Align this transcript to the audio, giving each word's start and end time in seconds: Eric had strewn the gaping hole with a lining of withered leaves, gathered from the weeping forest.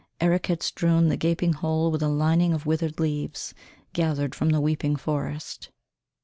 Eric 0.19 0.47
had 0.47 0.63
strewn 0.63 1.09
the 1.09 1.15
gaping 1.15 1.53
hole 1.53 1.91
with 1.91 2.01
a 2.01 2.07
lining 2.07 2.53
of 2.55 2.65
withered 2.65 2.99
leaves, 2.99 3.53
gathered 3.93 4.33
from 4.33 4.49
the 4.49 4.59
weeping 4.59 4.95
forest. 4.95 5.69